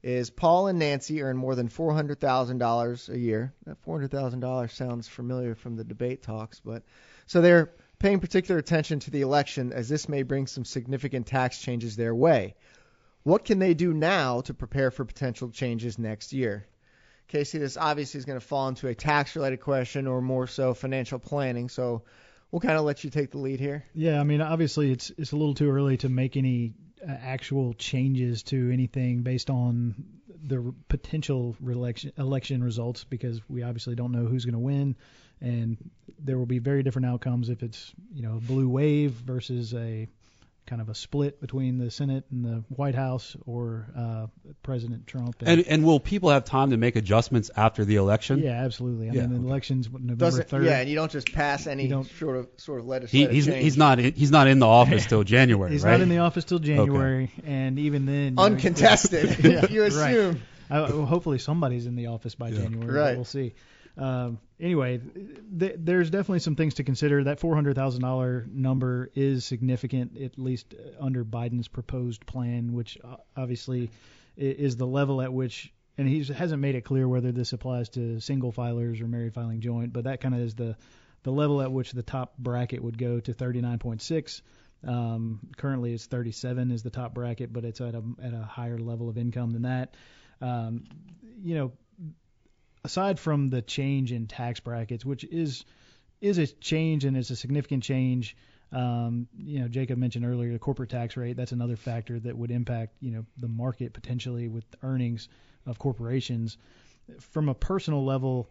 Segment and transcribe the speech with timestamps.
[0.03, 3.53] is Paul and Nancy earn more than $400,000 a year.
[3.67, 6.85] That $400,000 sounds familiar from the debate talks, but
[7.27, 11.61] so they're paying particular attention to the election as this may bring some significant tax
[11.61, 12.55] changes their way.
[13.23, 16.67] What can they do now to prepare for potential changes next year?
[17.29, 20.73] Casey, this obviously is going to fall into a tax related question or more so
[20.73, 21.69] financial planning.
[21.69, 22.05] So
[22.55, 23.85] we'll kind of let you take the lead here.
[23.95, 27.75] Yeah, I mean, obviously it's it's a little too early to make any uh, actual
[27.75, 29.97] changes to anything based on
[30.47, 34.95] the potential election election results because we obviously don't know who's going to win,
[35.41, 35.79] and
[36.21, 40.07] there will be very different outcomes if it's you know a blue wave versus a
[40.67, 44.27] kind of a split between the Senate and the White House or uh,
[44.63, 45.37] President Trump.
[45.45, 48.39] and and will people have time to make adjustments after the election?
[48.39, 49.11] yeah, absolutely.
[49.11, 49.47] I Yeah, mean, the okay.
[49.49, 50.65] election's November Doesn't third.
[50.65, 53.63] yeah, and you don't just pass any don't- sort of sort of He, he's change.
[53.63, 55.93] he's not he's not in the office till January, He's right?
[55.93, 59.37] not in the office till January, and even then, you know, uncontested.
[59.45, 59.89] Yeah, you right.
[59.93, 60.43] assume.
[60.71, 62.63] Uh, well, hopefully somebody's in the office by Yeah.
[62.63, 62.87] January.
[62.87, 63.17] but Right.
[63.17, 63.53] We'll see.
[63.97, 65.01] Um, anyway,
[65.59, 67.25] th- there's definitely some things to consider.
[67.25, 73.91] That $400,000 number is significant, at least under Biden's proposed plan, which uh, obviously
[74.37, 78.19] is the level at which, and he hasn't made it clear whether this applies to
[78.21, 80.77] single filers or married filing joint, but that kind of is the
[81.23, 84.43] the level at which the top bracket would go to 39.6.
[84.87, 88.79] Um, currently, it's 37 is the top bracket, but it's at a at a higher
[88.79, 89.95] level of income than that.
[90.43, 90.85] Um,
[91.43, 91.73] you know,
[92.85, 95.65] aside from the change in tax brackets, which is
[96.21, 98.37] is a change and it's a significant change.
[98.73, 101.37] Um, you know, Jacob mentioned earlier the corporate tax rate.
[101.37, 105.29] That's another factor that would impact you know the market potentially with earnings
[105.67, 106.59] of corporations.
[107.21, 108.49] From a personal level,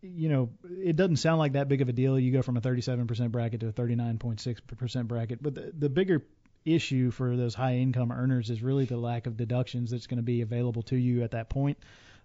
[0.00, 2.18] you know, it doesn't sound like that big of a deal.
[2.18, 6.24] You go from a 37% bracket to a 39.6% bracket, but the, the bigger
[6.64, 10.22] issue for those high income earners is really the lack of deductions that's going to
[10.22, 11.78] be available to you at that point.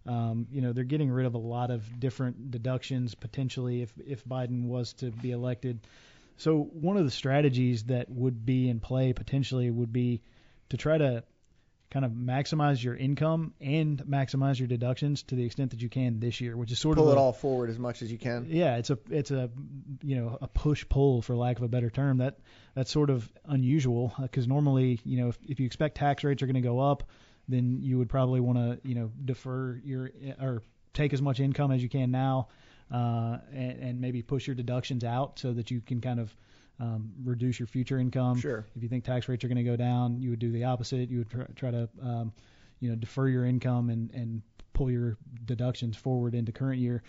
[0.06, 4.26] Um, you know, they're getting rid of a lot of different deductions potentially if if
[4.26, 5.80] Biden was to be elected.
[6.38, 10.22] So one of the strategies that would be in play potentially would be
[10.70, 11.24] to try to
[11.92, 16.20] kind of maximize your income and maximize your deductions to the extent that you can
[16.20, 18.18] this year, which is sort Pull of pull it all forward as much as you
[18.18, 18.46] can.
[18.50, 19.50] yeah, it's a it's a
[20.04, 22.20] you know a push pull for lack of a better term.
[22.20, 22.38] That
[22.76, 26.46] that's sort of unusual because normally you know if, if you expect tax rates are
[26.46, 27.04] going to go up,
[27.50, 31.72] then you would probably want to you know defer your or take as much income
[31.72, 32.48] as you can now,
[32.92, 36.34] uh, and, and maybe push your deductions out so that you can kind of
[36.80, 38.40] um, reduce your future income.
[38.40, 38.66] Sure.
[38.76, 41.10] If you think tax rates are going to go down, you would do the opposite.
[41.10, 42.34] You would try, try to um,
[42.80, 44.42] you know defer your income and and
[44.74, 47.04] pull your deductions forward into current year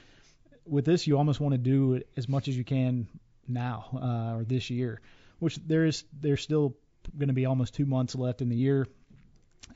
[0.66, 3.08] with this, you almost want to do it as much as you can
[3.48, 5.00] now uh, or this year,
[5.38, 6.76] which there is there's still
[7.16, 8.86] going to be almost two months left in the year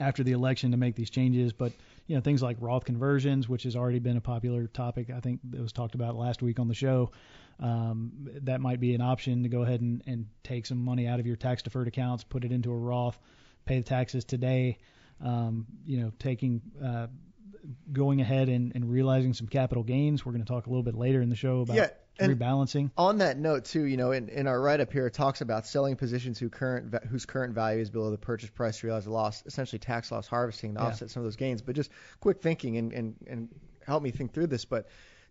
[0.01, 1.53] after the election to make these changes.
[1.53, 1.73] But
[2.07, 5.41] you know things like Roth conversions, which has already been a popular topic, I think
[5.51, 7.11] that was talked about last week on the show.
[7.61, 11.21] Um, that might be an option to go ahead and, and take some money out
[11.21, 13.19] of your tax deferred accounts, put it into a Roth,
[13.65, 14.79] pay the taxes today.
[15.21, 17.07] Um, you know, taking uh,
[17.93, 20.27] going ahead and, and realizing some capital gains.
[20.27, 21.89] We're going to talk a little bit later in the show about Yeah,
[22.19, 22.91] and- rebalancing.
[22.97, 25.97] On that note, too, you know, in, in our write-up here, it talks about selling
[25.97, 29.43] positions who current whose current value is below the purchase price to realize a loss,
[29.47, 30.87] essentially tax loss harvesting to Yeah.
[30.87, 31.63] offset some of those gains.
[31.63, 31.91] But just
[32.21, 33.49] quick thinking and, and, and
[33.87, 34.65] help me think through this.
[34.65, 34.89] But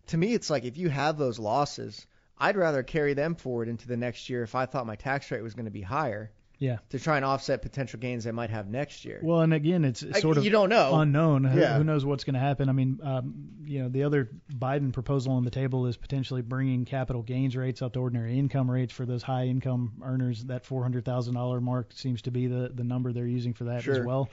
[0.08, 2.06] to me, it's like if you have those losses,
[2.38, 5.42] I'd rather carry them forward into the next year if I thought my tax rate
[5.42, 6.30] was going to be higher
[6.64, 6.78] Yeah.
[6.90, 9.20] to try and offset potential gains I might have next year.
[9.22, 10.98] Well, and again, it's I- sort of you don't know.
[11.00, 11.44] unknown.
[11.44, 12.68] Who- Who knows what's going to happen?
[12.68, 13.34] I mean, um,
[13.64, 17.82] you know, the other Biden proposal on the table is potentially bringing capital gains rates
[17.82, 20.44] up to ordinary income rates for those high income earners.
[20.44, 24.00] That $400,000 mark seems to be the the number they're using for that Sure.
[24.00, 24.28] as well.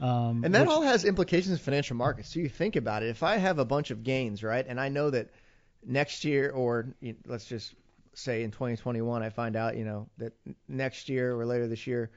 [0.00, 2.28] Um, And that which- all has implications in financial markets.
[2.32, 3.08] So you think about it.
[3.08, 5.28] If I have a bunch of gains, right, and I know that
[5.86, 7.74] next year, or you know, let's just
[8.18, 10.32] say in 2021, I find out, you know, that
[10.68, 12.10] next year or later this year,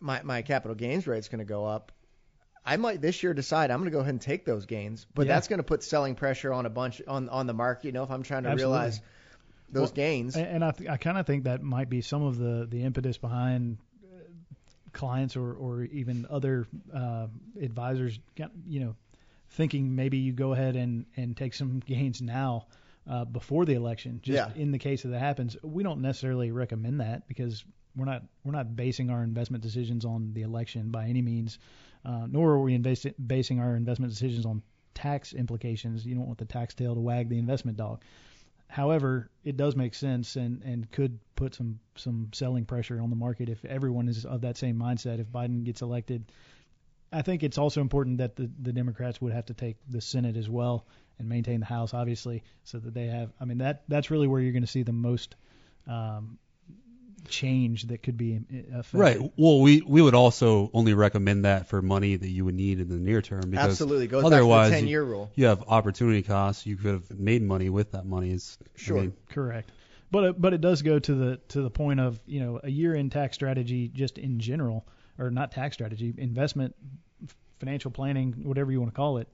[0.00, 1.92] my my capital gains rate is going to go up.
[2.64, 5.26] I might this year decide I'm going to go ahead and take those gains, but
[5.26, 5.34] Yeah.
[5.34, 7.86] that's going to put selling pressure on a bunch on on the market.
[7.86, 8.78] You know, if I'm trying to Absolutely.
[8.78, 9.00] realize
[9.70, 10.36] those Well, gains.
[10.36, 12.82] And, and I, th- I kind of think that might be some of the, the
[12.84, 14.18] impetus behind uh,
[14.92, 17.26] clients or, or even other uh,
[17.60, 18.18] advisors,
[18.66, 18.94] you know,
[19.50, 22.66] thinking maybe you go ahead and, and take some gains now
[23.08, 24.20] uh, before the election.
[24.22, 24.60] Just Yeah.
[24.62, 27.64] in the case that that happens, we don't necessarily recommend that because
[27.96, 31.58] we're not we're not basing our investment decisions on the election by any means,
[32.04, 34.62] uh, nor are we invest- basing our investment decisions on
[34.94, 36.06] tax implications.
[36.06, 38.02] You don't want the tax tail to wag the investment dog.
[38.68, 43.16] However, it does make sense and, and could put some some selling pressure on the
[43.16, 45.18] market if everyone is of that same mindset.
[45.18, 46.32] If Biden gets elected,
[47.12, 50.38] I think it's also important that the, the Democrats would have to take the Senate
[50.38, 50.86] as well
[51.22, 53.30] and maintain the House, obviously, so that they have.
[53.40, 55.34] I mean, that that's really where you're going to see the most
[55.86, 56.38] um,
[57.28, 58.40] change that could be
[58.74, 58.98] affected.
[58.98, 59.32] Right.
[59.36, 62.88] Well, we we would also only recommend that for money that you would need in
[62.88, 65.30] the near term because Absolutely, goes otherwise back to the you- 10 year rule.
[65.34, 66.66] you have opportunity costs.
[66.66, 68.30] You could have made money with that money.
[68.32, 68.96] It's, I Sure.
[69.00, 69.70] mean, Correct.
[70.10, 72.68] But it, but it does go to the to the point of you know a
[72.70, 74.84] year in tax strategy just in general
[75.18, 76.74] or not tax strategy investment
[77.60, 79.28] financial planning whatever you want to call it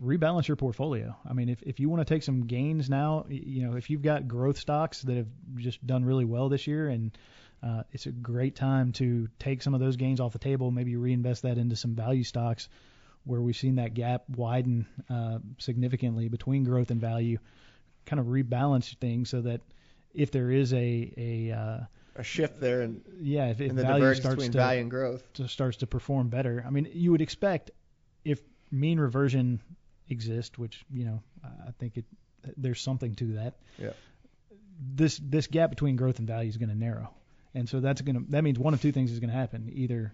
[0.00, 1.16] rebalance your portfolio.
[1.28, 4.02] I mean if if you want to take some gains now you know if you've
[4.02, 7.16] got growth stocks that have just done really well this year and
[7.62, 10.96] uh, it's a great time to take some of those gains off the table maybe
[10.96, 12.68] reinvest that into some value stocks
[13.24, 17.38] where we've seen that gap widen uh, significantly between growth and value
[18.04, 19.60] kind of rebalance things so that
[20.12, 21.80] if there is a a uh,
[22.16, 24.80] A shift there and yeah if, if in the value divergence starts between to, value
[24.82, 25.32] and growth.
[25.34, 27.70] to starts to perform better, I mean you would expect
[28.24, 29.60] if mean reversion
[30.08, 32.04] exists, which you know I think it
[32.56, 33.54] there's something to that.
[33.78, 33.92] Yeah.
[34.94, 37.10] This this gap between growth and value is going to narrow,
[37.54, 39.70] and so that's going to that means one of two things is going to happen.
[39.72, 40.12] Either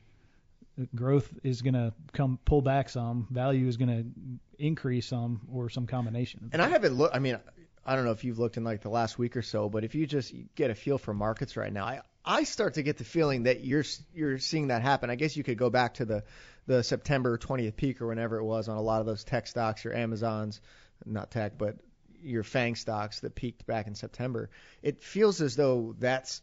[0.95, 5.69] growth is going to come pull back some, value is going to increase some, or
[5.69, 6.51] some combination.
[6.53, 7.15] And I haven't looked.
[7.15, 7.39] I mean,
[7.85, 9.95] I don't know if you've looked in like the last week or so, but if
[9.95, 13.05] you just get a feel for markets right now, I I start to get the
[13.05, 13.85] feeling that you're
[14.15, 15.11] you're seeing that happen.
[15.11, 16.25] I guess you could go back to the
[16.67, 19.85] the September 20th peak or whenever it was on a lot of those tech stocks,
[19.85, 20.61] your Amazons,
[21.05, 21.77] not tech, but
[22.23, 24.51] your FANG stocks that peaked back in September.
[24.83, 26.43] It feels as though that's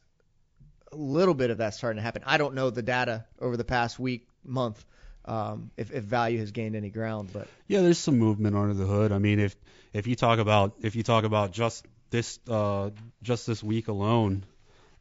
[0.91, 2.23] a little bit of that starting to happen.
[2.25, 4.83] I don't know the data over the past week, month,
[5.25, 8.85] um, if, if value has gained any ground, but yeah, there's some movement under the
[8.85, 9.11] hood.
[9.11, 9.55] I mean, if
[9.93, 12.91] if you talk about if you talk about just this uh,
[13.21, 14.43] just this week alone,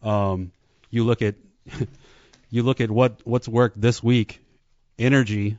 [0.02, 0.50] um,
[0.90, 1.36] you look at
[2.50, 4.40] you look at what what's worked this week.
[4.98, 5.58] Energy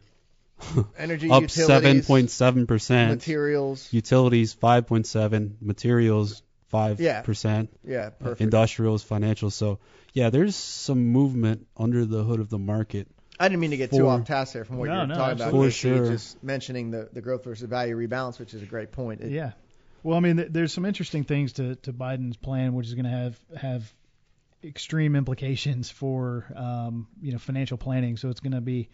[0.98, 3.12] energy, up 7.7 percent.
[3.12, 3.88] materials.
[3.94, 7.22] Utilities 5.7, materials 5 Yeah.
[7.22, 8.42] percent, Yeah, perfect.
[8.42, 9.52] industrials, financial.
[9.52, 9.80] So
[10.14, 13.08] yeah, there's some movement under the hood of the market.
[13.40, 15.08] I didn't mean to get too For- off task there from what No, you were
[15.08, 15.46] no, talking about.
[15.46, 15.70] absolutely.
[15.70, 16.12] Casey, For sure.
[16.12, 19.22] Just mentioning the, the growth versus value rebalance, which is a great point.
[19.22, 19.52] It- Yeah.
[20.02, 23.06] Well, I mean, th- there's some interesting things to, to Biden's plan, which is going
[23.06, 23.94] to have have
[24.64, 28.18] extreme implications for um, you know financial planning.
[28.18, 28.90] So it's going to be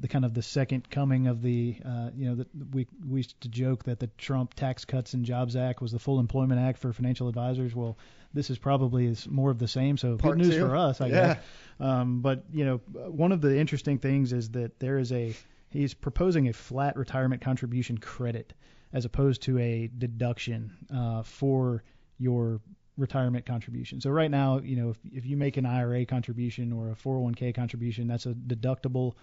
[0.00, 3.40] the kind of the second coming of the uh, you know the, we we used
[3.42, 6.78] to joke that the Trump Tax Cuts and Jobs Act was the Full Employment Act
[6.78, 7.74] for financial advisors.
[7.74, 7.96] Well,
[8.32, 9.96] this is probably is more of the same.
[9.96, 10.60] So Part good news two.
[10.66, 11.14] for us, I Yeah.
[11.34, 11.38] guess.
[11.80, 12.76] Um, but you know,
[13.08, 15.34] one of the interesting things is that there is a
[15.70, 18.52] he's proposing a flat retirement contribution credit
[18.92, 21.82] as opposed to a deduction uh, for
[22.18, 22.60] your
[22.96, 24.00] retirement contribution.
[24.00, 27.52] So right now, you know, if, if you make an IRA contribution or a 401k
[27.52, 29.14] contribution, that's a deductible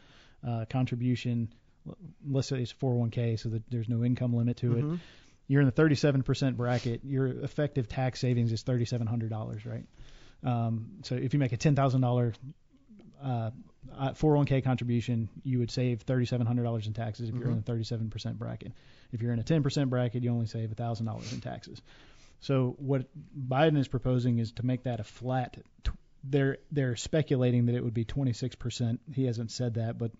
[0.47, 1.53] uh, contribution.
[2.29, 4.83] Let's say it's 401k, so that there's no income limit to it.
[4.85, 4.99] Mhm.
[5.47, 7.01] You're in the 37% bracket.
[7.03, 9.85] Your effective tax savings is $3,700, right?
[10.43, 12.33] Um, so if you make a $10,000
[13.21, 13.51] uh,
[13.97, 18.71] uh, 401k contribution, you would save $3,700 in taxes if you're in the 37% bracket.
[19.11, 21.81] If you're in a 10% bracket, you only save $1,000 in taxes.
[22.39, 23.05] So what
[23.37, 25.57] Biden is proposing is to make that a flat.
[25.83, 25.91] T-
[26.23, 28.99] they're they're speculating that it would be 26%.
[29.13, 30.11] He hasn't said that, but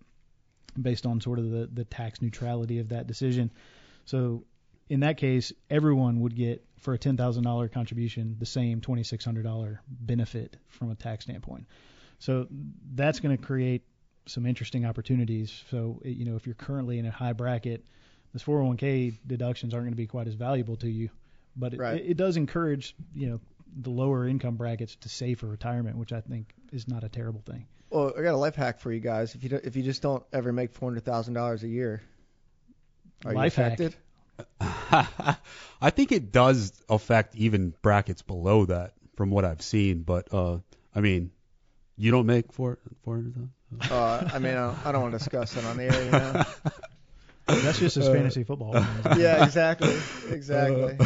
[0.80, 3.50] based on sort of the the tax neutrality of that decision.
[4.04, 4.44] So
[4.88, 10.90] in that case, everyone would get for a $10,000 contribution the same $2,600 benefit from
[10.90, 11.66] a tax standpoint.
[12.18, 12.48] So
[12.94, 13.82] that's going to create
[14.26, 15.64] some interesting opportunities.
[15.70, 17.84] So you know, if you're currently in a high bracket,
[18.32, 21.10] this 401k deductions aren't going to be quite as valuable to you,
[21.56, 22.00] but it, Right.
[22.00, 23.40] it, it does encourage you know
[23.74, 27.42] the lower income brackets to save for retirement, which I think is not a terrible
[27.44, 27.66] thing.
[27.90, 29.34] Well, I got a life hack for you guys.
[29.34, 32.00] If you don't, if you just don't ever make four hundred thousand dollars a year,
[33.24, 33.72] are Life you hack.
[33.80, 33.96] affected?
[35.80, 40.02] I think it does affect even brackets below that, from what I've seen.
[40.02, 40.58] But uh,
[40.94, 41.30] I mean,
[41.96, 43.48] you don't make four four hundred.
[43.90, 46.04] Uh, I mean, I don't, I don't want to discuss it on the air.
[46.04, 46.44] You know?
[47.46, 48.72] That's just his fantasy football.
[48.72, 49.94] one, isn't yeah, exactly,
[50.30, 50.96] exactly.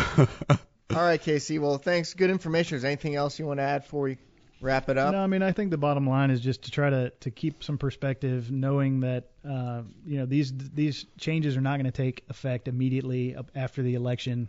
[0.97, 1.59] All right, Casey.
[1.59, 2.15] Well, thanks.
[2.15, 2.76] Good information.
[2.76, 4.17] Is there anything else you want to add before we
[4.62, 5.12] wrap it up?
[5.12, 7.62] No, I mean I think the bottom line is just to try to to keep
[7.62, 12.25] some perspective, knowing that uh, you know these these changes are not going to take
[12.31, 14.49] effect immediately after the election,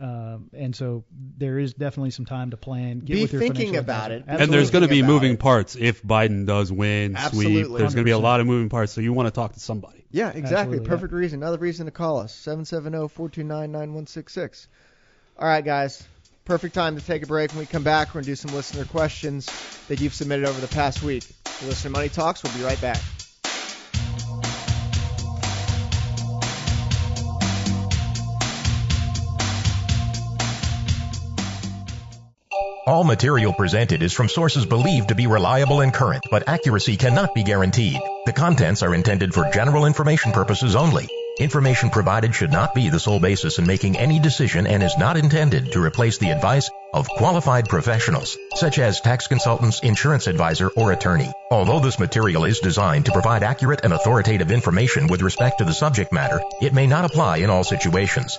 [0.00, 1.04] um, and so
[1.38, 2.98] there is definitely some time to plan.
[2.98, 4.38] Get Be with your thinking about advisor.
[4.38, 4.42] it.
[4.42, 5.38] and there's going to be moving it.
[5.38, 7.62] parts if Biden does win, Absolutely.
[7.62, 7.78] sweep.
[7.78, 9.60] There's going to be a lot of moving parts, so you want to talk to
[9.60, 10.04] somebody.
[10.10, 10.56] Yeah, exactly.
[10.56, 11.44] Absolutely, Perfect reason.
[11.44, 12.34] Another reason to call us.
[12.44, 14.66] 770-429-9166.
[15.38, 16.02] All right, guys.
[16.46, 17.50] Perfect time to take a break.
[17.50, 19.50] When we come back, we're going to do some listener questions
[19.88, 21.24] that you've submitted over the past week.
[21.60, 22.42] You Listener Money Talks.
[22.42, 23.02] We'll be right back.
[32.86, 37.34] All material presented is from sources believed to be reliable and current, but accuracy cannot
[37.34, 37.98] be guaranteed.
[38.26, 41.08] The contents are intended for general information purposes only.
[41.38, 45.18] Information provided should not be the sole basis in making any decision and is not
[45.18, 50.92] intended to replace the advice of qualified professionals, such as tax consultants, insurance advisor, or
[50.92, 51.30] attorney.
[51.50, 55.74] Although this material is designed to provide accurate and authoritative information with respect to the
[55.74, 58.38] subject matter, it may not apply in all situations.